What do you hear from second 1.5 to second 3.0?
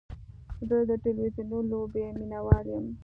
لوبې مینهوال یم.